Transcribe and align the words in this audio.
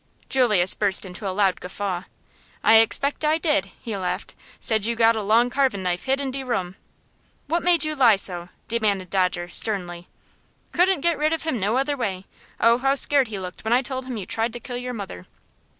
Julius 0.29 0.73
burst 0.73 1.05
into 1.05 1.27
a 1.27 1.29
loud 1.29 1.59
guffaw. 1.61 2.05
"I 2.63 2.77
expect 2.77 3.23
I 3.23 3.37
did," 3.37 3.69
he 3.83 3.95
laughed. 3.95 4.33
"Said 4.59 4.83
you'd 4.87 4.97
got 4.97 5.15
a 5.15 5.21
long 5.21 5.51
carvin' 5.51 5.83
knife 5.83 6.05
hid 6.05 6.19
in 6.19 6.31
de 6.31 6.41
room." 6.43 6.73
"What 7.45 7.61
made 7.61 7.85
you 7.85 7.95
lie 7.95 8.15
so?" 8.15 8.49
demanded 8.67 9.11
Dodger, 9.11 9.47
sternly. 9.49 10.07
"Couldn't 10.71 11.01
get 11.01 11.19
rid 11.19 11.33
of 11.33 11.43
him 11.43 11.59
no 11.59 11.77
other 11.77 11.95
way. 11.95 12.25
Oh, 12.59 12.79
how 12.79 12.95
scared 12.95 13.27
he 13.27 13.37
looked 13.37 13.63
when 13.63 13.73
I 13.73 13.83
told 13.83 14.05
him 14.05 14.17
you 14.17 14.25
tried 14.25 14.53
to 14.53 14.59
kill 14.59 14.77
your 14.77 14.93
mother." 14.95 15.27